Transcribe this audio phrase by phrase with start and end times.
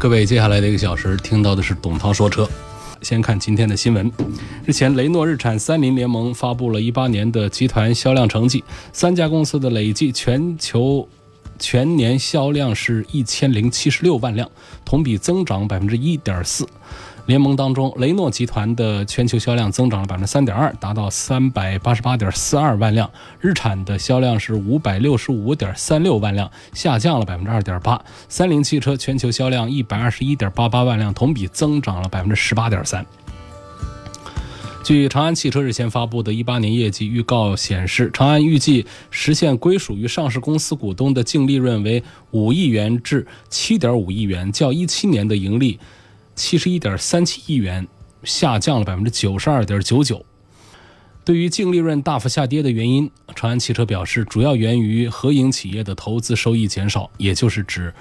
[0.00, 2.48] 各位，接下来的一个小时听到的是董涛说车。
[3.02, 4.10] 先看今天的新闻。
[4.64, 8.64] 日前，雷诺、日产、三菱联盟发布了一八年的集团销量成绩，
[8.94, 11.06] 三家公司的累计全球
[11.58, 14.50] 全年销量是一千零七十六万辆，
[14.86, 16.66] 同比增长百分之一点四。
[17.30, 23.08] 联盟当中，雷诺集团的全球销量增长了百分之三点二，达到三百八十八点四二万辆；
[23.40, 27.96] 日产的销量是五百六十五点三六万辆，下降了百分之二点八；
[28.28, 33.06] 三菱汽车全球销量一百二十一点八八万辆，同比增长了百分之十八点三。
[34.82, 45.78] 据长安汽车日前发布的一八年业绩预告显示，长安预计实现归属于上市公司股东的净利润为五亿元至七点五亿元，较一七年的盈利。
[46.34, 47.86] 七十一点三七亿元，
[48.24, 50.24] 下降了百分之九十二点九九。
[51.22, 57.92] 对于净利润大幅下跌的原因，长安汽车表示，主要源于合营企业的投资收益减少，也就是指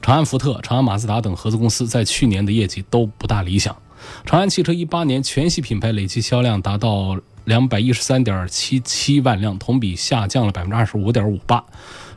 [0.00, 3.76] 长安福特、长安马自达等合资公司在去年的业绩都不大理想。
[4.24, 11.62] 长安汽车一八年全系品牌累计销量达到两百一十三点七七万辆，同比下降了百分之二十五点五八。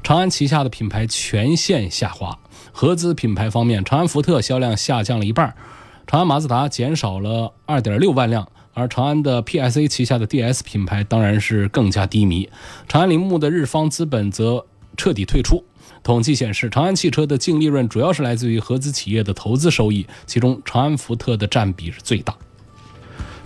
[0.02, 2.38] 长安旗下的品牌全线下滑。
[2.76, 5.56] 合资品牌方面，长安福特销量下降了一半，
[6.08, 12.50] 长安马自达减少了二点六万辆，而长安的 PSA 旗下的 DS 品牌当然是更加低迷。
[12.90, 14.66] 长安铃木的日方资本则
[14.98, 15.64] 彻底退出。
[16.02, 22.36] 统计显示，长安汽车的净利润主要是来自于合资企业的投资收益，其中长安福特的占比是最大。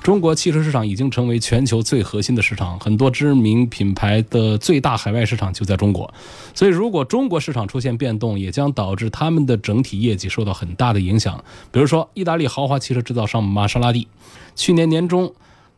[0.08, 6.10] 中国汽车市场已经成为全球最核心的市场，很多知名品牌的最大海外市场就在中国。
[6.56, 11.44] 所以，如果中国市场出现变动，也将导致他们的整体业绩受到很大的影响。
[11.74, 14.08] 比如说，意大利豪华汽车制造商玛莎拉蒂，
[14.56, 15.34] 去年年中。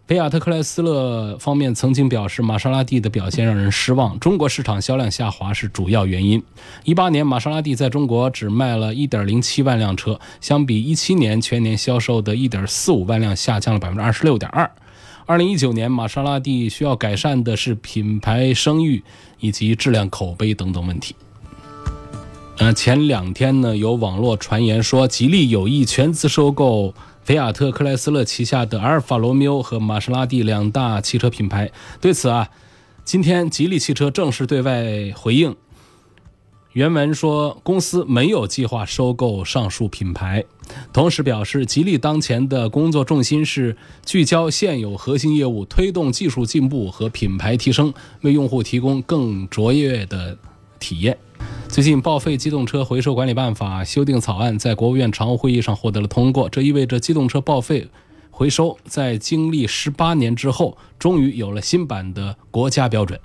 [0.10, 6.42] 菲亚特克莱斯勒方面曾经表示，玛莎拉蒂的表现让人失望，中国市场销量下滑是主要原因。
[6.84, 14.72] 一八年，玛莎拉蒂在中国只卖了一点零七万辆车，相比一七年全年销售的一点四五万辆，下降了百分之二十六点二。
[15.28, 19.04] 二零一九年，玛莎拉蒂需要改善的是品牌声誉
[19.40, 21.16] 以及质量口碑等等问题。
[22.58, 26.96] 呃，前两天呢，有网络传言说，吉利有意全资收购。
[27.30, 32.50] 菲亚特克莱斯勒旗下的阿尔法罗密欧和玛莎拉蒂两大汽车品牌，对此啊，
[33.06, 35.56] 今天吉利汽车正式对外回应。
[36.72, 40.44] 原文说，公司没有计划收购上述品牌，
[40.92, 50.36] 同时表示，吉利当前的工作重心是聚焦现有核心业务，推动技术进步和品牌提升，为用户提供更卓越的
[50.80, 51.18] 体验。
[51.68, 57.88] 最近，报废机动车回收管理办法修订草案在国务院常务会议上获得了通过，这意味着机动车报废
[58.32, 63.20] 回收在经历十八年之后，终于有了新版的国家标准。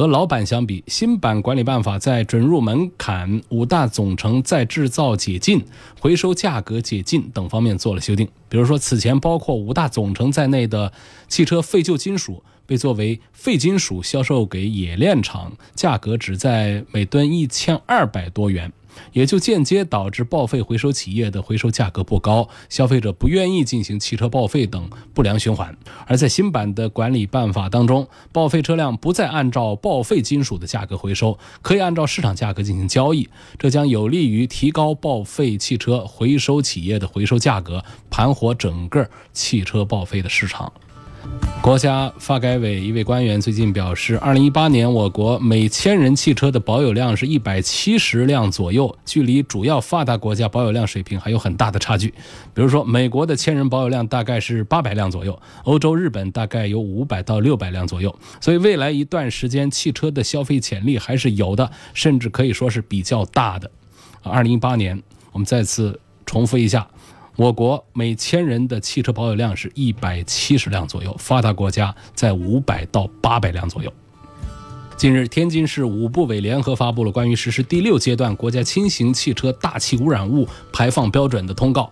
[0.00, 5.62] 和老版相比，新版管理办法在准入门槛、五大总成再制造解禁、
[6.00, 8.26] 回收价格解禁等方面做了修订。
[8.48, 10.90] 比如说，此前包括五大总成在内的
[11.28, 12.42] 汽车废旧金属。
[12.64, 18.72] 被作为废金属销售给冶炼厂，价格只在每吨一千二百多元，
[19.12, 25.76] 也就间接导致报废回收企业的回收价格不高，消费者不愿意进行汽车报废等不良循环。
[26.06, 33.28] 而在新版的管理办法当中，报废车辆不再按照报废金属的价格回收，可以按照市场价格进行交易，
[33.58, 40.72] 这将有利于提高报废汽车回收企业的回收价格，盘活整个汽车报废的市场。
[41.62, 52.08] 国家发改委一位官员最近表示，二零一八年我国每千人汽车的保有量是一百七十辆左右，距离主要发达国家保有量水平还有很大的差距。
[52.54, 58.18] 比如说，美国的千人保有量大概是八百辆左右，欧洲、日本大概有五百到六百辆左右。
[58.40, 63.70] 所以，未来一段时间汽车的消费潜力还是有的，甚至可以说是比较大的。
[64.22, 65.02] 二零一八年，
[65.32, 66.88] 我们再次重复一下。
[67.40, 73.90] 我国每千人的汽车保有量是一百七十辆左右，发达国家在五百到八百辆左右。
[74.94, 81.90] 近日，天津市五部委联合发布了关于实施第六阶段国家轻型汽车大气污染物排放标准的通告，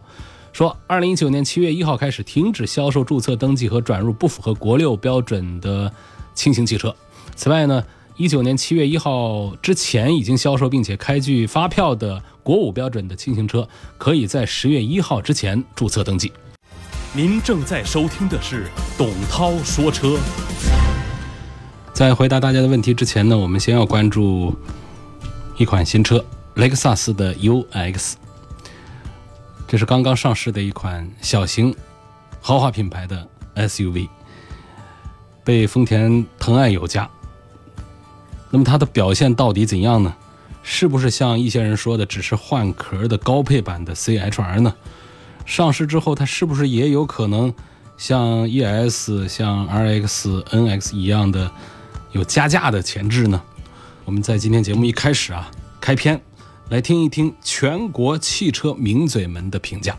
[0.52, 5.90] 说，二零一九年七月一号开始停止销售、注册、登记和转入不符合国六标准的
[6.34, 6.94] 轻型汽车。
[7.36, 7.82] 此外呢，
[8.18, 12.22] 一九年七月一号之前已经销售并且开具发票的。
[12.48, 13.68] 国五标准的轻型车，
[13.98, 16.32] 可以在十月一号之前注册登记。
[17.12, 20.18] 您正在收听的是董涛说车。
[21.92, 24.56] 在回答大家的问题之前呢，我们先要关注
[25.58, 26.24] 一款新车——
[26.56, 28.14] 雷克萨斯的 UX。
[29.66, 31.76] 这是刚刚上市的一款小型
[32.40, 34.08] 豪华品牌的 SUV，
[35.44, 37.06] 被丰田疼爱有加。
[38.48, 40.16] 那么它的表现到底怎样呢？
[40.70, 44.74] 是不是像一些人说的，只是换壳的高配版的 CHR 呢？
[45.46, 47.52] 上市之后，它是不是也有可能
[47.96, 51.50] 像 ES、像 RX、NX 一样的
[52.12, 53.42] 有加价的潜质呢？
[54.04, 55.50] 我们在今天节目一开始啊，
[55.80, 56.20] 开篇
[56.68, 59.96] 来听一听全国汽车名嘴们的评价。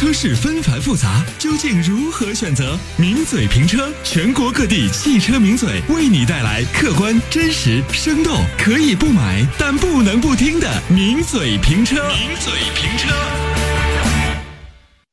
[0.00, 2.74] 车市纷繁复杂，究竟如何选择？
[2.96, 11.96] 名嘴评车，全国各地汽车名嘴为你带来客观、真实、生动，可以不买但不能不听的名嘴评车。
[12.08, 13.14] 名嘴评车。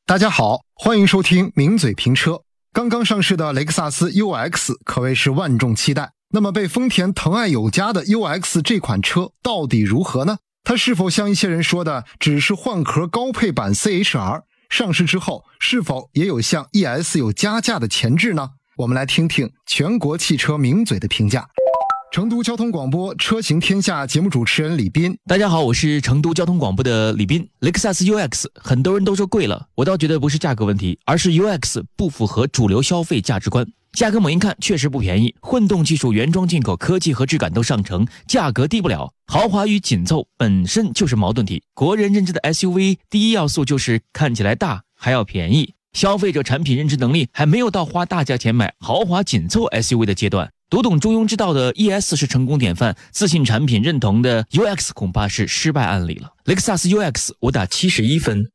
[0.06, 2.39] 大家好，欢迎收听名嘴评车。
[2.72, 6.12] 刚刚上市的雷克萨斯 UX 可谓是万众期待。
[6.30, 10.38] 那么被丰田疼爱有加的 UX 这款车到底如何呢？
[10.63, 14.44] 它是否像一些人说的，只是换壳高配版 CHR？
[14.69, 18.50] 上市之后是否也有像 ES 有加价的潜质呢？
[18.75, 21.48] 我们来听听全国汽车名嘴的评价。
[22.12, 27.48] 成都交通广播《车行天下》节目主持人李斌，大家好，我是成都交通广播的李斌。
[27.60, 33.66] 雷克萨斯 UX 很多人都说贵了，我倒觉得不是价格问题，而是 UX 不符合主流消费价值观。
[33.98, 39.12] 价格猛一看确实不便宜，混动技术、原装进口、科技和质感都上乘，价格低不了。
[39.26, 41.64] 豪华与紧凑本身就是矛盾体。
[41.74, 45.74] 国人认知的 SUV 第一要素就是看起来大，还要便宜。
[45.94, 50.52] 消费者产品认知能力还没有到花大价钱买豪华紧凑 SUV 的阶段。
[50.70, 56.32] 读懂中庸之道的 ES 是成功典范，自信产品认同的 UX 恐怕是失败案例了。
[56.46, 58.48] 雷克萨斯 UX 我打七十一分。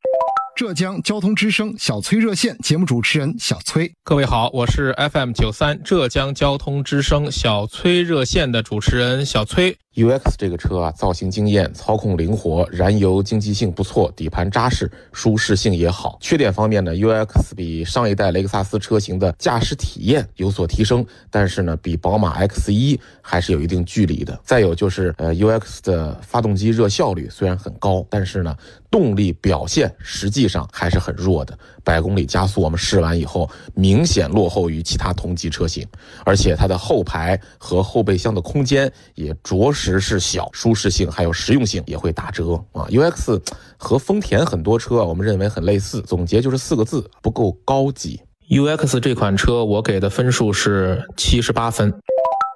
[0.55, 9.75] 浙江交通之声小崔热线节目主持人小崔，各位好，我是 FM 九三浙江交通之声小崔热线的主持人小崔。
[9.95, 16.17] UX 这个车啊，造型惊艳，操控灵活，燃油经济性不错，底盘扎实，舒适性也好。
[16.19, 24.39] 缺点方面呢，UX 比上一代雷克萨斯车型的驾驶体验有所提升，但是呢，比宝马 X1 还是有一定距离的。
[24.43, 28.57] 再有就是，呃，UX 的发动机热效率虽然很高，但是呢，
[28.89, 31.55] 动力表现实际上还是很弱的。
[31.83, 35.85] 百公里加速，我们试完以后，明显落后于其他同级车型，
[36.25, 42.85] 而且它的后排和后备箱的空间也着实是小，舒适性还有实用性也会打折啊。
[42.89, 43.41] UX
[43.77, 48.19] 和丰田很多车我们认为很类似，总结就是四个字：不够高级。
[48.49, 51.93] UX 这款车我给的分数是七十八分。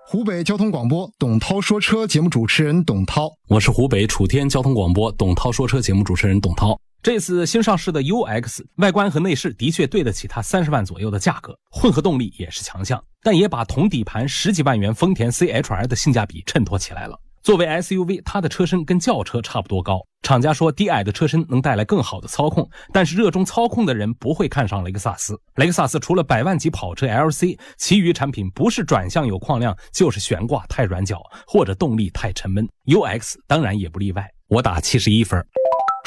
[0.10, 6.80] 湖北交通广播董涛说车节目主持人董涛，我是湖北楚天交通广播董涛说车节目主持人董涛。
[7.04, 17.20] 这次新上市的 UX 外观和内饰的确对得起它三十万左右的价格，混合动力也是强项，但也把同底盘十几万元丰田 CHR 的性价比衬托起来了。
[17.44, 25.38] 作为 SUV，它的车身跟轿车差不多高，厂家说低矮的车身能带来更好的操控，但是热衷操控的人不会看上雷克萨斯。
[25.56, 32.66] 雷克萨斯除了百万级跑车 LC，其余产品不是转向有矿量，就是悬挂太软脚或者动力太沉闷。
[32.86, 35.46] UX 当然也不例外，我打七十一分。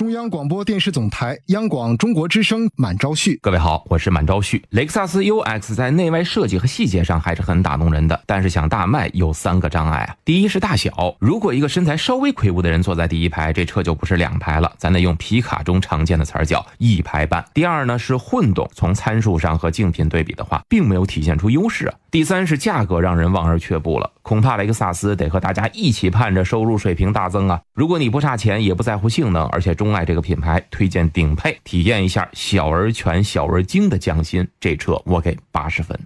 [0.00, 4.64] 中央广播电视总台央广中国之声满昭旭，各位好，我是满昭旭。
[4.70, 10.16] 雷克萨斯 UX 在内外设计和细节上还是很打动人的，但是想大卖有三个障碍啊。
[10.24, 17.44] 第一是大小，如果一个身材稍微魁梧的人坐在第一排，这车就不是两排了，咱得用皮卡中常见的词儿叫一排半。
[17.52, 21.94] 第二呢是混动，从参数上和竞品对比的话，并没有体现出优势啊。
[22.10, 27.60] 第三是价格让人望而却步了，恐怕雷克萨斯得和大家一起盼着收入水平大增啊。
[27.74, 29.89] 如果你不差钱，也不在乎性能，而且中。
[29.92, 34.46] 爱这个品牌，推荐顶配，体验一下小而全、小而精的匠心。
[34.58, 35.98] 这车我给八十分。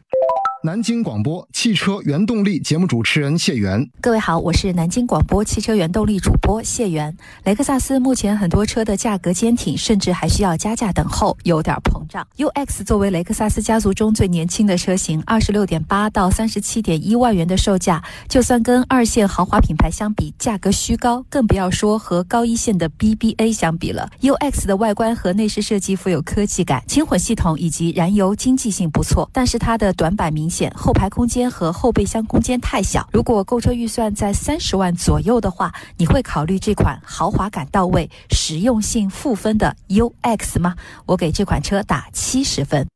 [0.64, 7.14] 南京广播汽车原动力节目主持人谢元，各位好，我是南京广播汽车原动力主播谢元。
[7.44, 12.26] 雷克萨斯目前很多车的价格坚挺，甚至还需要加价等候，有点膨胀。
[12.38, 24.08] UX 作为雷克萨斯家族中最年轻的车型，二十六点八到三十七点一万元的售价，就算跟二线豪华品牌相比，价格虚高，更不要说和高一线的 BBA 相比了。
[24.22, 30.48] UX 的外观和内饰设计富有科技感，轻混系统以及燃油经济性不错，但是它的短板明。
[30.76, 33.08] 后排空间和后备箱空间太小。
[33.12, 40.74] 如果购车预算在三十万左右的话，你会考虑这款豪华感到位、实用性负分的 UX 吗？
[41.06, 42.86] 我给这款车打七十分。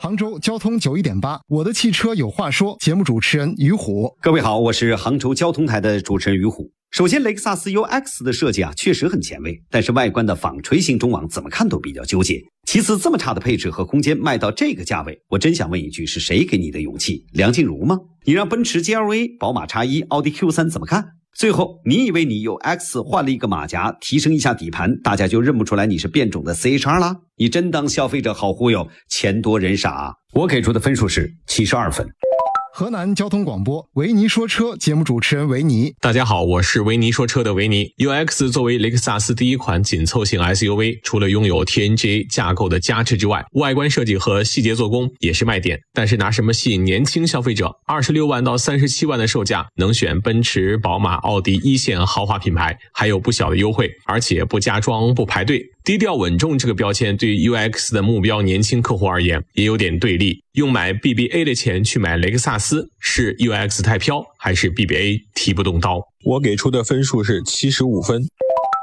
[0.00, 2.76] 杭州交通九一点八，我的汽车有话说。
[2.80, 6.70] 节目主持人于虎，各位好，我是杭州交通台的主持人于虎。
[6.92, 12.38] 首先，雷克萨斯 UX 的设计啊，确实很前卫，但是外观的纺锤形中网怎么看都比较纠结。
[12.66, 17.24] 其次，这么差的配置和空间卖到这个价位，我真想问一句，是谁给你的勇气？
[17.32, 17.98] 梁静茹吗？
[18.26, 21.02] 你让奔驰 GLA、宝马 X1、奥迪 Q3 怎么看？
[21.34, 27.16] 最后，你以为你有 X 换了一个马甲，提升一下底盘，大家就认不出来你是变种的 CHR 啦？
[27.38, 30.14] 你真当消费者好忽悠，钱多人傻？
[30.34, 32.06] 我给出的分数是七十二分。
[32.74, 37.84] 河南交通广播维尼说车节目主持人维尼，大家好，我是维尼说车的维尼。
[37.98, 45.78] UX 作为雷克萨斯第一款紧凑型 SUV，除了拥有 TNGA 架构的加持之外，外观设计和细节做工也是卖点。
[45.92, 47.70] 但是拿什么吸引年轻消费者？
[47.86, 55.62] 二十六万到三十七万的售价，能选奔驰、宝马、奥迪一线豪华品牌，还有不小的优惠，而且不加装、不排队。
[55.84, 60.40] 低调稳重这个标签对于 UX 的目标年轻客户而言也有点对立。
[60.52, 66.00] 用买 BBA 的钱去买雷克萨斯，是 UX 太飘，还是 BBA 提不动刀？
[66.24, 68.24] 我给出的分数是七十五分。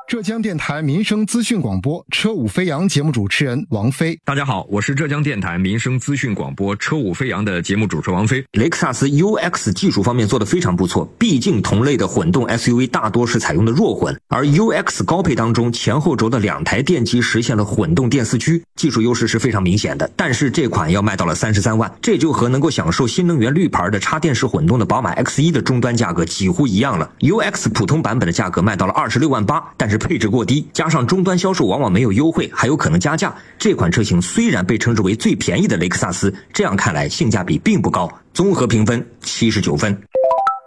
[0.09, 8.43] 浙江电台民生资讯广播车舞飞扬节目主持人王飞，大家好，我是浙江电台民生资讯广播车舞飞扬的节目主持王飞。
[8.53, 20.09] 雷克萨斯 UX 技术方面做得非常不错，毕竟同类的混动 SUV 大多是采用的弱混，而 UX 高配当中前后轴的两台电机实现了混动电四驱，技术优势是非常明显的。
[20.15, 27.11] 但是这款要卖到了三十三万，这就和能够享受新能源绿牌的插电式混动的宝马 X1 的终端价格几乎一样了。
[27.19, 33.36] UX 普通版本的价格卖到了二十六万八，但是配置过低，加上终端销售往往没有优惠，还有可能加价。
[33.60, 38.12] 这款车型虽然被称之为最便宜的雷克萨斯，这样看来性价比并不高。
[38.34, 39.96] 综合评分七十九分。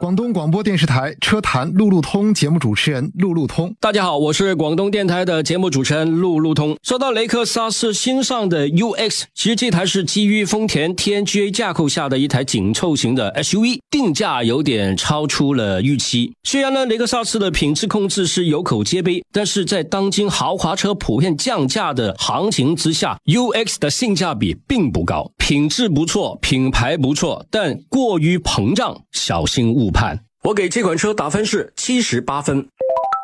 [0.02, 6.76] 广东广播电视台车坛路路通节目主持人路路通，大家好，我是广东电台的节目主持人路路通。
[6.82, 16.32] 说到雷克萨斯新上的 UX，其实这台是基于丰田 TNGA 架构下的一台紧凑型的 SUV，定价有点超出了预期。
[16.42, 25.30] 虽然呢，雷克萨斯的品质控制是有口皆碑，但是在当今豪华车普遍降价的行情之下，UX 的性价比并不高。
[25.38, 30.24] 品质不错，品牌不错，但过于膨胀，小心误判。
[30.44, 32.66] 我给这款车打分是七十八分。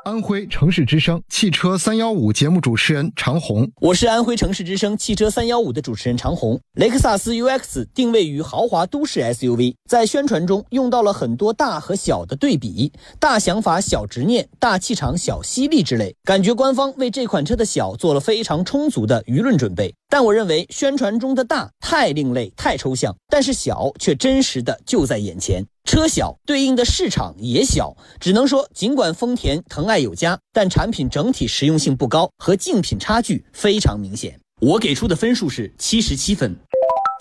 [0.04, 6.58] 安徽城市之声汽车三幺五节目主持人常红，我是安徽城市之声汽车三幺五的主持人常红。
[6.74, 19.92] 雷克萨斯 UX 定位于豪华都市 SUV，在宣传中用到了很多大和小的对比，大想法小执念，大气场小犀利之类，感觉官方为这款车的小做了非常充足的舆论准备。
[20.08, 25.66] 但我认为宣传中的大太另类、太抽象，但是小却真实的就在眼前。
[25.88, 34.38] 车小对应的市场也小，只能说尽管丰田疼爱有加，但产品整体实用性不高，和竞品差距非常明显。
[34.60, 36.54] 我给出的分数是七十七分。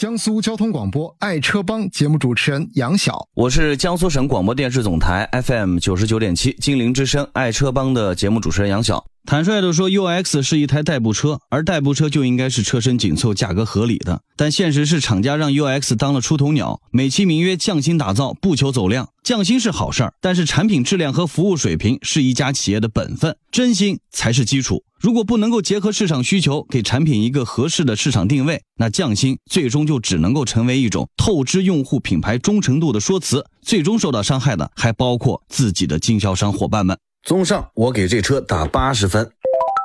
[0.02, 9.02] 江苏交通广播爱车帮节目主持人杨晓，我是江苏省广播电视总台 FM 九十九点七金陵之声爱车帮的节目主持人杨晓。
[9.28, 14.22] 坦率地说，UX 是一台代步车，而代步车就应该是车身紧凑、价格合理的。
[14.38, 19.10] 但现实是，厂家让 UX 当了出头鸟，美其名曰匠心打造，不求走量。
[19.24, 24.86] 匠心是好事儿，但是产品质量和服务水平是一家企业的本分，真心才是基础。
[24.98, 36.98] 如果不能够结合市场需求，给产品一个合适的市场定位，那匠心最终就只能够成为一种透支用户品牌忠诚度的说辞，最终受到伤害的还包括自己的经销商伙伴们。
[37.28, 39.30] 综上，我给这车打八十分。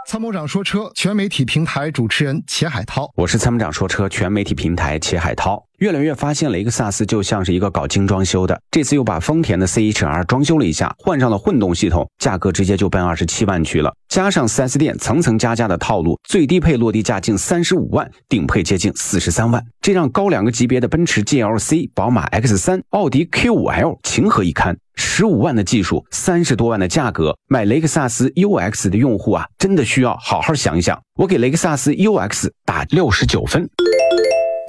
[0.07, 5.67] 参谋长说车全媒体平台主持人钱海涛，我是参谋长说车全媒体平台钱海涛。
[5.83, 13.93] 越来越发现雷克萨斯就像是一个搞精装修的，这次又把丰田的 CHR 装修了一下，换上了混动系统，价格直接就奔二十七万去了。
[14.07, 24.77] 加上 4S 店层层加价的套路，最低配落地价近三十五万，顶配接近四十三万，这让高两个级别的奔驰 GLC、宝马 X3、奥迪 Q5L 情何以堪？
[24.95, 30.97] 十五万的技术，三十多万的价格，买雷克萨斯 UX 的用户啊，真的需要好好想一想。
[31.17, 33.69] 我给雷克萨斯 UX 打六十九分。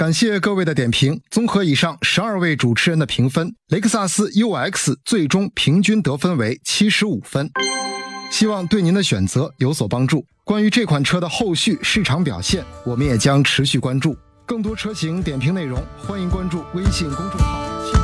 [0.03, 1.22] 感谢各位的点评。
[1.31, 7.50] 综合以上十二位主持人的评分，雷克萨斯 UX 最终平均得分为七十五分。
[8.29, 10.25] 希望对您的选择有所帮助。
[10.43, 14.13] 关于这款车的后续市场表现，我们也将持续关注。
[14.45, 18.02] 更多车型点评内容，欢迎关注微信公众号。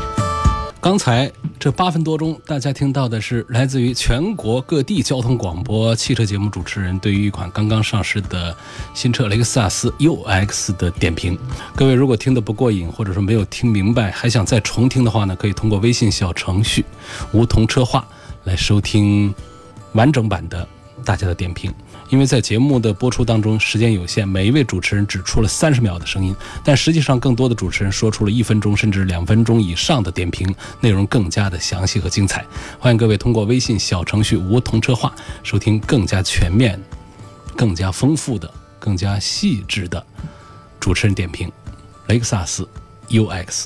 [0.81, 8.55] 刚才这八分多钟，大家听到的是来自于全国各地交通广播汽车节目主持人对于一款刚刚上市的
[8.93, 11.37] 新车雷克萨斯 UX 的点评。
[11.75, 16.85] 各位如果听得不过瘾，或者说没有听明白，还想再重听的话呢，可以通过微信小程序
[17.33, 18.07] “梧桐车话”
[18.45, 19.33] 来收听
[19.91, 20.65] 完整版的
[21.03, 21.73] 大家的点评。
[22.09, 32.43] 因为在节目的播出当中，时间有限，每一位主持人只出了三十秒的声音，但实际上更多的主持人说出了一分钟甚至两分钟以上的点评，内容更加的详细和精彩。
[32.79, 35.13] 欢迎各位通过微信小程序“梧桐车话”
[35.43, 36.81] 收听更加全面、
[37.55, 40.03] 更加丰富的、更加细致的
[40.79, 41.51] 主持人点评。
[42.07, 42.67] 雷克萨斯
[43.09, 43.65] UX。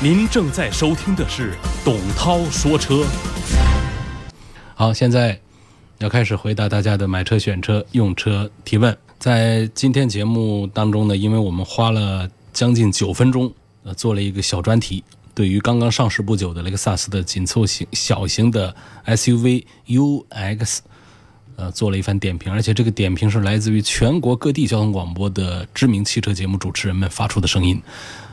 [0.00, 1.52] 您正在收听的是
[1.84, 3.04] 董涛说车。
[4.74, 5.38] 好，现在
[6.04, 8.94] 要开始回答大家的买车、选车、用车提问。
[9.18, 13.50] 在今天节目当中呢，因为我们花了将近九分钟，
[13.84, 15.02] 呃，做了一个小专题，
[15.34, 20.80] 对于刚刚上市不久的雷克萨斯的紧凑型小型的 SUV UX，
[21.56, 27.80] 呃，做了一番点评，而且这个点评是来自于全国各地交通广播的知名汽车节目主持人们发出的声音。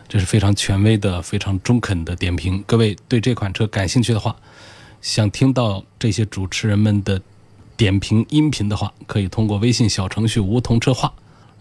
[0.09, 2.61] 这是非常权威的、非常中肯的点评。
[2.67, 4.35] 各位对这款车感兴趣的话，
[4.99, 7.21] 想听到这些主持人们的
[7.81, 11.11] 点评音频的话，可以通过微信小程序“梧桐车话”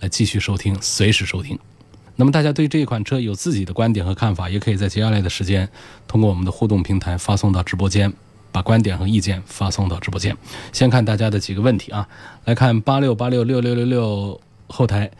[0.00, 1.58] 来继续收听，随时收听。
[2.16, 5.66] 那么大家对这款车有自己的观点和看法，也可以在接下来的时间
[6.06, 8.12] 通过我们的互动平台发送到直播间，
[8.52, 10.36] 把观点和意见发送到直播间。
[10.74, 12.06] 先看大家的几个问题啊，
[12.44, 15.10] 来看八六八六六六六六后台。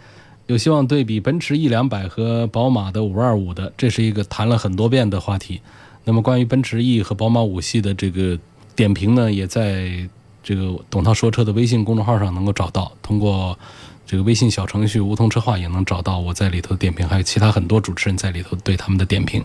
[0.49, 5.63] 有希望对比奔驰 E 两百和宝马的五二五的，这是一个谈了很多遍的话题。
[6.05, 8.39] 那么关于奔驰 E 和宝马五系的这个
[8.77, 10.07] 点评呢，也在
[10.43, 13.59] 这个董涛说车的微信公众号上能够找到，通过
[14.07, 19.45] 这个微信小程序“梧桐车话”也能找到我在里头点评，还有其他很多主持人在里头对他们的点评。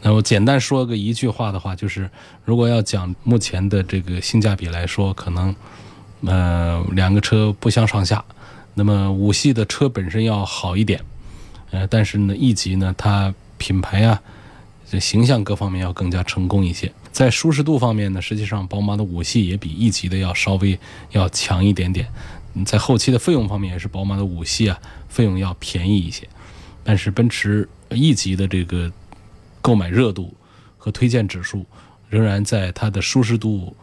[0.00, 2.08] 那我简单说个一句话的话，就是
[2.44, 5.54] 如果要讲目前的这个性价比来说，可能
[6.24, 8.24] 呃两个车不相上下。
[8.74, 11.00] 那么五系的车本身要好一点，
[11.72, 14.22] 呃，但是呢，E 级呢，它品牌啊，
[14.88, 16.92] 这形象各方面要更加成功一些。
[17.18, 20.78] 在舒适度方面呢，实际上宝马的五系也比 E 级的要稍微
[21.10, 22.06] 要强一点点。
[22.64, 26.28] 在后期的费用方面，也是宝马的五系啊，费用要便宜一些。
[26.84, 28.92] 但是奔驰 E 级的这个
[29.60, 30.32] 购买热度
[30.76, 31.66] 和推荐指数，
[32.08, 33.74] 仍然在它的舒适度、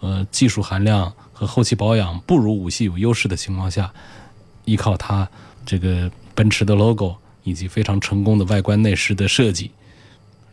[0.00, 3.92] 呃技术含量和后期保养不如五系有优势的情况下。
[4.64, 5.28] 依靠它
[5.66, 9.72] 这个奔驰的 logo 以及非常成功的外观内饰的设计，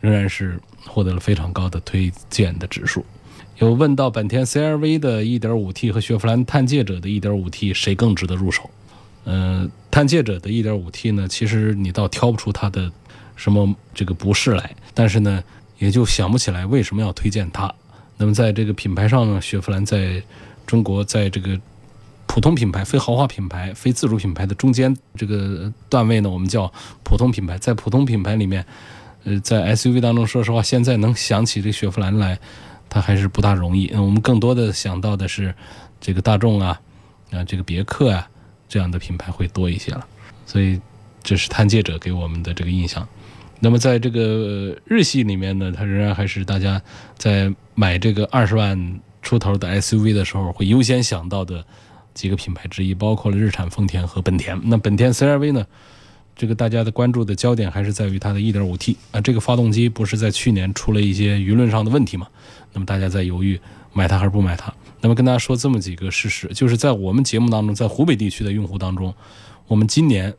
[0.00, 3.04] 仍然是获得了非常高的推荐的指数。
[3.58, 8.68] 有问到本田 CR-V 的 1.5T 和雪佛兰探界者的 1.5T 谁更值得入手？
[9.24, 12.90] 嗯，探界者的 1.5T 呢，其实你倒挑不出它的
[13.34, 15.42] 什么这个不是来，但是呢，
[15.78, 17.74] 也就想不起来为什么要推荐它。
[18.18, 20.22] 那么在这个品牌上呢，雪佛兰在
[20.66, 21.60] 中国在这个。
[22.28, 26.70] 普通品牌、非豪华品牌、非自主品牌的中间这个段位呢，我们叫
[27.02, 27.56] 普通品牌。
[27.56, 28.66] 在普通品牌里面，
[29.26, 32.38] 呃，在 SUV 当中，说实话，现在能想起这雪佛兰来，
[32.88, 33.92] 它还是不大容易。
[33.94, 35.52] 我们更多的想到的是
[36.00, 36.80] 这个大众啊，
[37.32, 38.26] 啊，这个别克啊
[38.68, 40.06] 这样的品牌会多一些了。
[40.46, 40.80] 所以
[41.24, 43.06] 这是探界者给我们的这个印象。
[43.58, 46.80] 那么在这个日系里面呢，它仍然还是大家
[47.18, 51.64] 在买这个二十万出头的 SUV 的时候会优先想到的。
[52.14, 54.58] 几个品牌之一，包括了日产、丰田和本田。
[54.64, 55.66] 那本田 CR-V 呢？
[56.36, 62.28] 这个大家的关注的焦点还是在于它的 1.5T 啊，这个发动机不是在去年出了一些舆论上的问题嘛？
[62.74, 63.58] 那么大家在犹豫
[63.94, 64.72] 买它还是不买它？
[65.00, 69.14] 那么跟大家说这么几个事实，就是在我们节目当中，在湖北地区的用户当中，
[69.66, 70.34] 我们今年、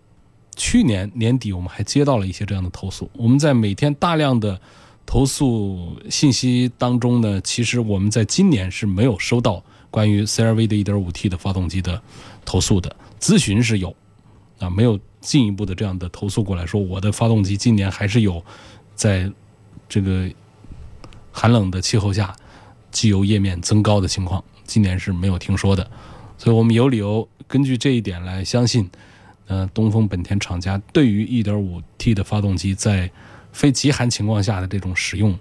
[0.56, 3.10] 去年年底我们还接到了一些这样的投诉。
[3.14, 4.62] 我们在每天大量的
[5.06, 9.64] 投诉信息当中呢，其实我们在今年是没有收到。
[9.90, 12.00] 关于 CR-V 的 1.5T 的发动机的
[12.44, 13.96] 投诉的咨询是有，
[14.60, 18.44] 啊，没有进一步的这样的投诉过来说我的发动机今年还是有
[18.96, 19.32] 在
[19.88, 20.30] 这个
[21.32, 22.36] 寒冷的气候下
[22.92, 25.90] 机油液面增高的情况，今年是没有听说的，
[26.38, 28.90] 所以我们有理由根据这一点来相信，
[29.48, 33.10] 呃，东风本田厂家对于 1.5T 的发动机在
[33.52, 35.38] 非极寒情况下的这种使用。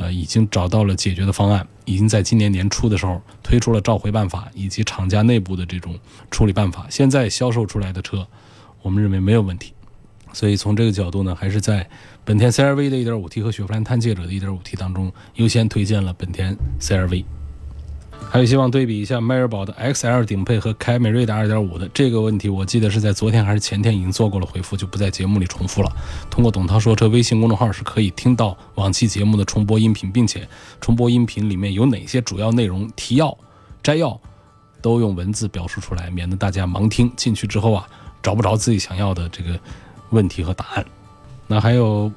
[0.00, 5.98] 呃，已经找到了解决的方案，已经在今年年初的时候推出了召回办法以及厂家内部的这种
[6.30, 6.86] 处理办法。
[6.88, 8.24] 现在销售出来的车，
[8.82, 9.72] 我们认为没有问题。
[10.32, 11.88] 所以从这个角度呢，还是在
[12.24, 17.24] 本田 CR-V 的 1.5T 和雪佛兰探界者的 1.5T 当中优先推荐了本田 CR-V。
[18.30, 25.90] 还有希望对比一下迈锐宝的 XL 顶配和凯美瑞的2.5的这个问题，我记得是在昨天还是前天已经做过了回复，就不在节目里重复了。
[26.28, 30.46] 通过董涛说车微信公众号是可以听到往期节目的重播音频，并且
[30.78, 33.34] 重播音频里面有哪些主要内容、提要、
[33.82, 34.20] 摘要，
[34.82, 37.88] 都用文字表述出来，免得大家盲听进去之后啊
[38.22, 39.58] 找不着自己想要的这个
[40.10, 40.84] 问题和答案。
[41.46, 42.10] 那还有。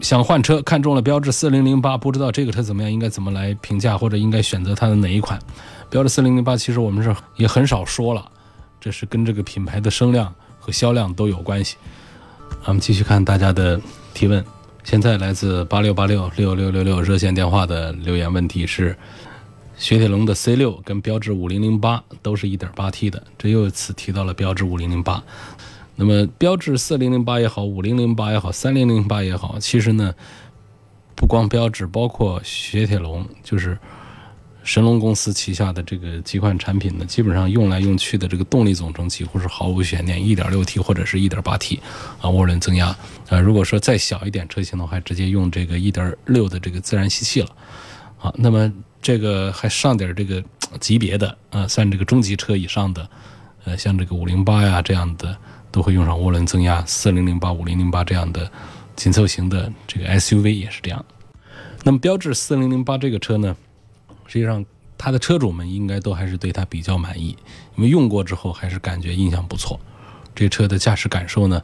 [0.00, 5.38] 想换车，看中了标致四零零八，不知道这个车怎么样，应该怎么来评价，或者应该选择它的哪一款？
[5.90, 8.26] 标致四零零八其实我们是也很少说了，
[8.80, 11.76] 这是跟这个品牌的声量和销量都有关系。
[12.64, 13.78] 我们继续看大家的
[14.14, 14.42] 提问。
[14.84, 18.96] 现在来自八六八六六六六六热线电话的留言问题是：
[19.80, 25.24] 雪铁龙的 C 六跟标致五零零八都是一点八 T 的，这又一次提到了标致五零零八。
[25.96, 30.14] 那么标致四零零八也好，五零零八也好，三零零八也好，其实呢，
[31.14, 33.78] 不光标致，包括雪铁龙，就是
[34.62, 41.80] 神龙公司旗下的这个几款产品呢，基本上用来用去的这个动力总成几乎是毫无悬念，一点六 T 或者是一点八 T
[42.20, 42.94] 啊涡轮增压
[43.30, 43.40] 啊。
[43.40, 47.48] 如果说再小一点车型的话，直接用这个一点六的这个自然吸气了
[48.18, 48.30] 啊。
[48.36, 48.70] 那么
[49.02, 50.42] 这个还上点这个
[50.78, 53.08] 级别的啊，算这个中级车以上的，
[53.64, 55.36] 呃，像这个五零八呀这样的。
[55.72, 58.50] 都会用上涡轮增压，四零零八、五零零八这样的
[58.96, 61.04] 紧凑型的这个 SUV 也是这样。
[61.84, 63.56] 那么标致四零零八这个车呢，
[64.26, 64.66] 实际上
[64.98, 67.36] 它的车主们应该都还是对它比较满意，
[67.76, 69.78] 因为用过之后还是感觉印象不错。
[70.34, 71.62] 这车的驾驶感受呢，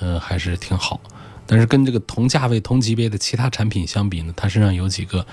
[0.00, 1.00] 呃，还是挺好。
[1.46, 5.26] 但是跟这个同价位、同级别的其他产品相比呢，它身上有几个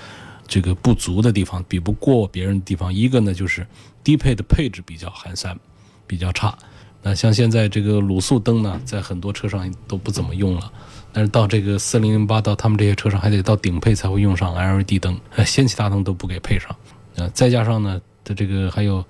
[0.46, 2.92] 这个不足的地方，比不过别人的地方。
[2.92, 3.66] 一个呢就是
[4.02, 5.58] 低配的配置比较寒酸，
[6.06, 6.56] 比较差。
[7.02, 10.72] 那像现在这个卤素灯呢，在很多车上都不怎么用了，
[11.12, 16.74] 但是到这个四零零八到他们这些车上还得到顶配才会用上 LED 灯，氙气大灯都不给配上，
[17.16, 19.04] 呃，再加上呢的这个还有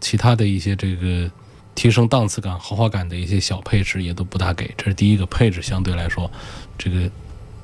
[0.00, 1.30] 其他的一些这个
[1.76, 6.28] 提升档次感、豪华感的一些小配置也都不大给，这是第一个配置相对来说，
[6.76, 7.08] 这个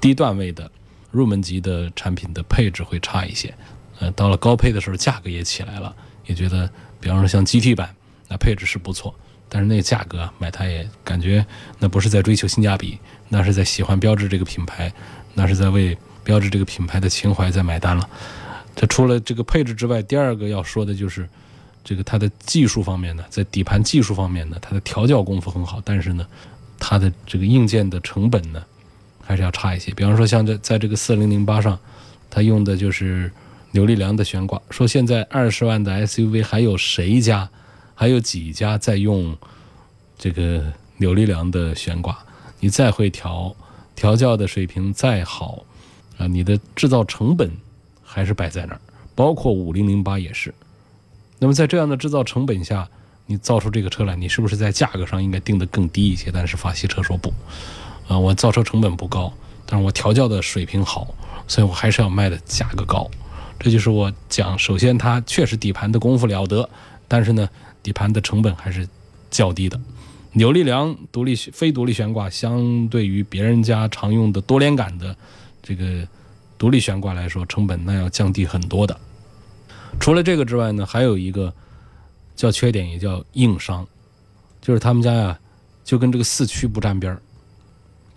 [0.01, 0.71] 低段位的
[1.12, 3.55] 入门级的产品的配置会差一些，
[4.01, 5.94] 呃，到了高配的时候价格也起来了，
[6.27, 6.68] 也觉得
[7.01, 7.94] 比方说像 GT 版
[8.29, 9.14] 那配置是不错。
[9.55, 11.44] 但是那个价格买它也感觉
[11.79, 12.98] 那不是在追求性价比，
[13.29, 14.90] 那是在喜欢标致这个品牌，
[15.35, 15.94] 那是在为
[16.25, 18.09] 标致这个品牌的情怀在买单了。
[18.75, 21.29] 这除了这个配置之外，第二个要说的就是
[21.85, 26.27] 这个它的技术方面呢，在底盘技术方面呢，它的调教功夫很好，但是呢，
[26.79, 28.64] 它的这个硬件的成本呢
[29.23, 29.93] 还是要差一些。
[29.93, 31.79] 比方说像在在这个四零零八上，
[32.29, 33.31] 它用的就是
[33.71, 37.49] 扭力梁的悬挂，说现在二十万的 SUV 还有谁家？
[37.95, 39.37] 还有几家在用
[40.19, 40.65] 这个
[40.97, 42.19] 扭力梁的悬挂，
[42.59, 43.55] 你再会调，
[43.95, 45.65] 调教的水平再好，
[46.19, 47.51] 啊，你的制造成本
[48.03, 48.81] 还是摆在那儿，
[49.15, 50.53] 包括五零零八也是。
[51.39, 52.89] 那么在这样的制造成本下，
[53.27, 56.31] 你造出这个车来，你是不是在价格上应该定得更低一些？
[56.33, 57.33] 但是法系车说不，
[58.09, 59.33] 啊，我造车成本不高，
[59.67, 61.15] 但是我调教的水平好，
[61.47, 63.11] 所以我还是要卖的价格高。
[63.59, 66.69] 这就是我讲，首先它确实底盘的功夫了得，
[67.09, 67.49] 但是呢。
[67.85, 68.88] 底盘的成本还是
[69.29, 69.77] 较低的，
[70.35, 75.17] 扭力梁独立非独立悬挂，相对于别人家常用的多连杆的
[75.61, 76.07] 这个
[76.57, 78.97] 独立悬挂来说，成本那要降低很多的。
[79.99, 81.53] 除了这个之外呢，还有一个
[82.37, 83.85] 叫缺点，也叫硬伤，
[84.61, 85.37] 就是他们家呀
[85.83, 87.21] 就跟这个四驱不沾边儿，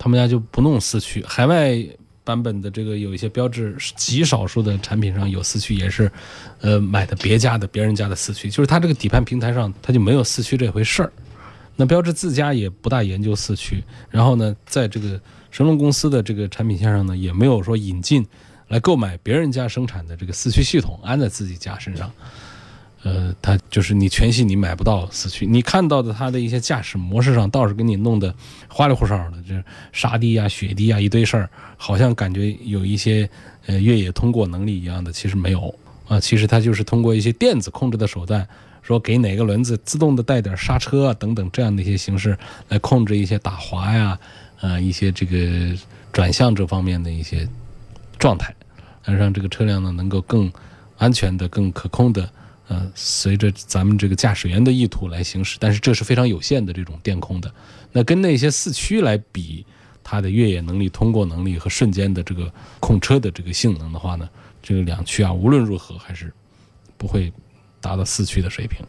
[0.06, 1.76] 他们家就不弄四驱，海外。
[2.24, 6.12] 版本的这个有一些标志，极少数的产品上有四驱，也是，
[6.60, 11.14] 呃，买的别家的别人家的四驱，就是它这个底盘平台上它就没有四驱这回事儿。
[11.76, 18.26] 那标志自家也不大研究四驱，然后呢，在这个神龙公司的这个产品线上呢，也没有说引进
[18.70, 22.12] 来购买别人家生产的这个四驱系统安在自己家身上。
[23.06, 28.34] 呃，它就是你全系你买不到四驱，你看到的它的一些驾驶模式上倒是给你弄得
[28.68, 33.30] 花里胡哨的，这沙地啊、雪地啊一堆事儿，好像感觉有一些
[33.68, 35.72] 呃越野通过能力一样的，其实没有
[36.08, 36.20] 啊。
[36.20, 38.48] 其实它就是通过一些电子控制的手段，
[38.82, 42.36] 说给哪个轮子自动的带点刹车啊等等这样的一些形式
[42.70, 44.20] 来控制一些打滑呀，
[44.62, 45.78] 呃一些这个
[46.12, 47.48] 转向这方面的一些
[48.18, 48.52] 状态，
[49.04, 50.52] 让这个车辆呢能够更
[50.98, 52.28] 安全的、更可控的。
[52.68, 57.54] 呃，随着咱们这个驾驶员的意图来行驶，但是这是非常有限的这种电控的。
[57.92, 59.64] 那跟那些四驱来比，
[60.04, 64.28] 它的越野能力、通过能力和瞬间的这个控车的这个性能的话呢，
[64.64, 66.34] 这个两驱啊，无论如何还是
[66.98, 67.32] 不会
[67.80, 68.84] 达到四驱的水平。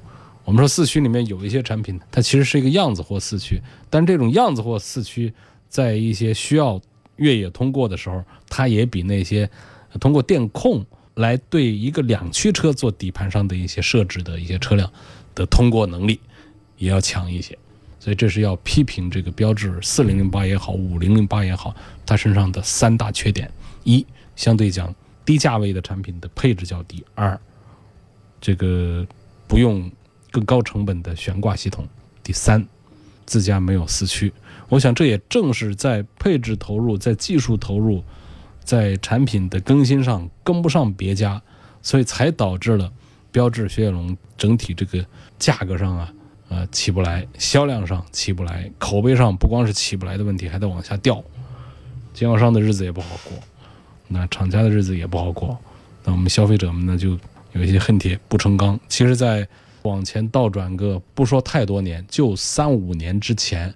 [0.45, 3.61] 我们说四驱里面有一些产品，它其实是一个样子货四驱，
[3.91, 5.33] 但这种样子货四驱
[5.69, 6.81] 在一些需要
[7.17, 9.51] 越野通过的时候，它也比那些
[10.01, 10.83] 通过电控。
[11.17, 14.91] 来对一个两驱车做底盘上的一些设置的一些车辆
[15.35, 16.21] 的通过能力
[16.77, 17.59] 也要强一些，
[17.99, 21.75] 所以这是要批评这个标致四零零八也好，五零零八也好，
[22.05, 23.51] 它身上的三大缺点：
[23.85, 27.41] 一，相对讲低价位的产品的配置较低；二，
[28.39, 29.07] 这个
[29.49, 29.91] 不用
[30.31, 31.87] 更高成本的悬挂系统；
[32.23, 32.63] 第三，
[33.25, 34.31] 自家没有四驱。
[34.69, 38.05] 我想这也正是在配置投入、在技术投入。
[38.67, 41.41] 在产品的更新上跟不上别家，
[41.81, 42.93] 所以才导致了
[43.31, 45.07] 标致、雪铁龙整体这个
[45.39, 46.13] 价格上啊，
[46.49, 51.23] 呃起不来，销量上起不来，口碑上不光是起不来的问题，还在往下掉。
[52.13, 53.39] 经销商的日子也不好过，
[54.09, 55.57] 那厂家的日子也不好过，
[56.05, 57.11] 那我们消费者们呢就
[57.53, 58.79] 有一些恨铁不成钢。
[58.89, 59.47] 其实，在
[59.83, 63.73] 往前倒转个不说太多年，就三五年之前，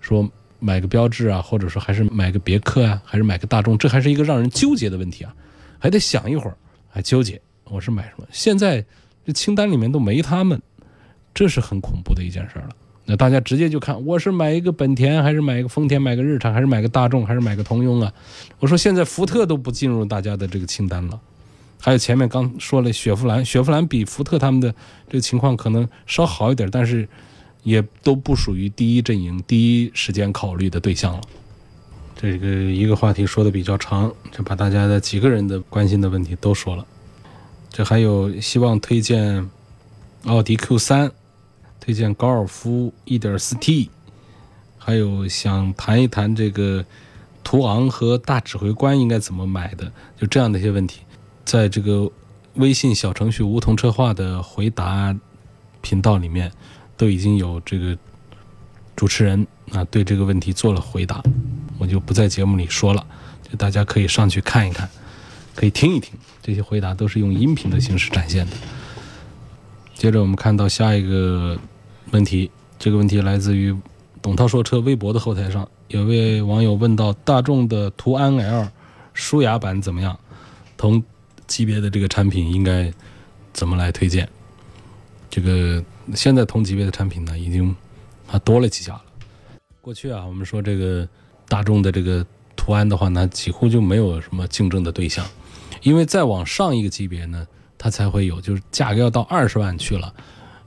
[0.00, 5.34] 说买个标致啊，或者说还是买个别克啊，还是买个大众，这还是一个让人纠结的问题啊，
[5.78, 6.56] 还得想一会儿，
[6.88, 8.26] 还纠结我是买什么。
[8.30, 8.84] 现在
[9.24, 10.60] 这清单里面都没他们，
[11.34, 12.68] 这是很恐怖的一件事了。
[13.08, 18.12] 那大家直接就看我是买一个本田，还是买一个丰田，买个日产，还是买个大众，还是买个通用啊？
[18.58, 21.20] 我说现在福特都不进入大家的这个清单了。
[21.78, 24.74] 还有前面刚说了雪佛兰，雪佛兰比福特他们的
[25.08, 27.08] 这个情况可能稍好一点，但是
[27.66, 31.20] 也都不属于第一阵营、第一时间考虑的对象了。
[32.14, 36.86] 这个一个话题说的比较长，就把大家的几个人的关心的问题都说了。
[37.68, 39.50] 这还有希望推荐
[40.26, 41.12] 奥迪 Q 三。
[41.78, 43.88] 推荐高尔夫 1.4T，
[44.76, 46.84] 还有想谈一谈这个
[47.44, 51.02] 途昂和大指挥官应该怎么买的，就这样的一些问题，
[51.44, 52.10] 在这个
[52.54, 55.16] 微信小程序“梧桐车话”的回答
[55.80, 56.50] 频道里面，
[56.96, 57.96] 都已经有这个
[58.94, 61.22] 主持人啊对这个问题做了回答，
[61.78, 63.06] 我就不在节目里说了，
[63.42, 64.88] 就大家可以上去看一看，
[65.54, 68.56] 可以听一听，这些回答都是用音频的形式展现的。
[69.94, 71.58] 接着我们看到下一个。
[72.12, 73.76] 问题，这个问题来自于
[74.22, 78.68] 董涛说车微博的后台上，有位网友问到：大众的途安 L
[79.12, 80.16] 舒雅版怎么样？
[80.76, 81.02] 同
[81.48, 82.92] 级别的这个产品应该
[83.52, 84.28] 怎么来推荐？
[85.36, 87.76] 这个现在同级别的产品呢，已经
[88.26, 89.02] 啊多了几家了。
[89.82, 91.06] 过去啊，我们说这个
[91.46, 92.24] 大众的这个
[92.56, 95.26] 途安的话呢，几乎就没有什么竞争的对象，
[95.82, 97.46] 因为再往上一个级别呢，
[97.76, 100.10] 它才会有，就是价格要到二十万去了。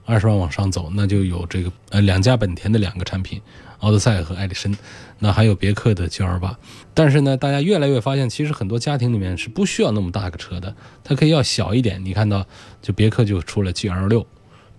[0.06, 3.42] 二十万往上走，那就有这个呃两家本田的两个产品，
[3.80, 4.76] 奥德赛和艾力绅，
[5.18, 6.56] 那还有别克的 GL8。
[6.94, 12.04] 但是呢，大家越来越发现，其实很多家庭里面是不需要那么大个车的，它可以要小一点。
[12.06, 12.46] 你看到，
[12.84, 14.26] 就别克就出了 GL6，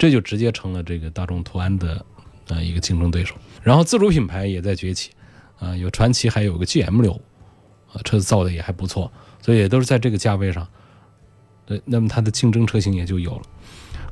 [0.00, 2.02] 这就直接成了这个大众途安的
[2.48, 3.34] 呃一个竞争对手。
[3.62, 5.10] 然后自主品牌也在崛起，
[5.58, 7.12] 啊，有传祺，还有个 GM6，
[7.92, 10.66] 啊，车子造的也还不错，所以也都是在这个价位上，
[11.66, 13.42] 对，那么它的竞争车型也就有了。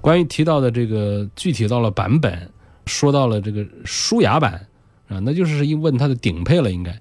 [0.03, 2.51] 关于提到的这个具体到了版本，
[2.85, 4.68] 说到了这个舒雅版
[5.09, 7.01] 啊，那就是一问它的顶配了，应该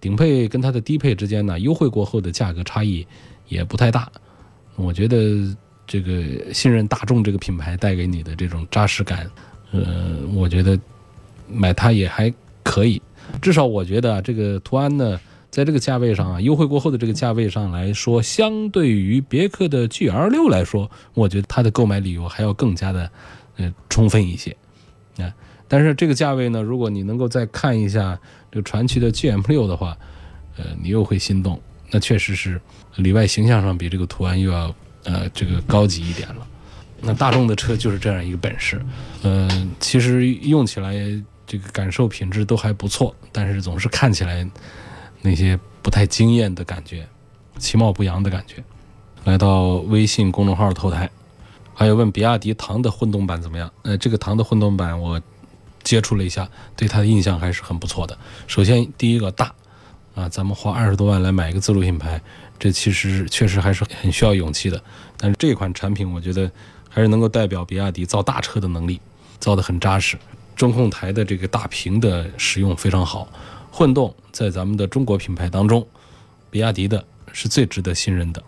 [0.00, 3.06] 顶配跟它的低配之间呢，优惠过后的价格差异
[3.46, 4.10] 也不太大。
[4.74, 5.56] 我觉得
[5.90, 9.28] 这个信任大众这个品牌带给你的这种扎实感，
[9.72, 10.78] 呃，我觉得
[11.48, 13.02] 买它也还可以。
[13.42, 15.18] 至少我觉得这个途安呢。
[15.50, 23.10] 在这个价位上啊，优惠过后的这个价位上来说，相对于别克的 GL 六来说，我觉得它的购买理由还要更加的，
[23.56, 24.56] 呃，充分一些，
[25.18, 25.26] 啊，
[25.66, 28.16] 但是这个价位呢，如果你能够再看一下
[28.52, 29.98] 这个传祺的 GM 六的话，
[30.56, 32.60] 呃，你又会心动，那确实是
[32.94, 34.72] 里外形象上比这个途安又要
[35.04, 36.46] 呃这个高级一点了。
[37.00, 38.84] 那大众的车就是这样一个本事，
[39.22, 40.94] 嗯，其实用起来
[41.46, 44.48] 这个感受品质都还不错，但是总是看起来。
[45.22, 47.06] 那些不太惊艳的感觉，
[47.58, 48.64] 其貌不扬的感觉。
[49.24, 51.10] 来到微信公众号的后台，
[51.74, 53.70] 还有问比亚迪唐的混动版怎么样？
[53.82, 55.20] 呃，这个唐的混动版我
[55.82, 58.16] 接触了一下，对它的印象还是很不错的。
[58.46, 59.52] 首先，第一个大
[60.14, 62.18] 啊，咱们花二十多万来买一个自主品牌，
[62.60, 64.80] 这其实确实还是很需要勇气的。
[65.16, 66.48] 但是这款产品，我觉得
[66.88, 69.00] 还是能够代表比亚迪造大车的能力，
[69.40, 70.16] 造得很扎实。
[70.54, 73.26] 中控台的这个大屏的使用非常好。
[73.72, 75.86] 混动在咱们的中国品牌当中，
[76.50, 78.42] 比亚迪的是最值得信任的。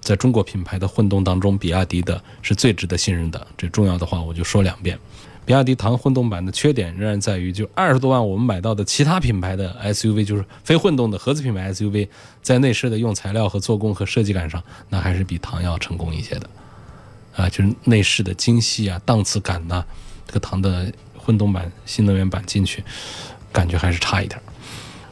[0.00, 3.46] 在中国品牌的混动当中，比亚迪的是最值得信任的。
[3.56, 4.98] 这重要的话我就说两遍。
[5.46, 12.08] 比亚迪唐混动版的缺点仍然在于，就二十多万我们买到的其他品牌的 SUV，就是非混动的合资品牌 SUV，
[12.42, 16.48] 在内饰的用材料和做工和设计感上，那还是比唐要成功一些的。
[17.36, 19.84] 啊，就是内饰的精细啊、档次感呐，
[20.26, 22.82] 这个唐的混动版新能源版进去，
[23.52, 24.40] 感觉还是差一点。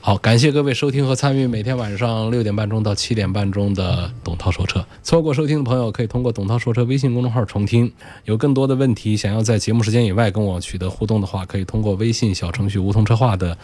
[0.05, 4.85] 好，感谢各位收听和参与每天晚上六点半钟到七点半钟的董涛说车。
[5.05, 7.93] 错过收听的朋友，可以通过董涛说车微信公众号重听。
[8.25, 13.57] 有更多的问题想要在节目时间以外跟我取得互动的话，可以通过微信小程序梧桐车话的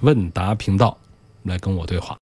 [0.00, 0.96] 问答频道
[1.42, 2.08] 来跟我对话。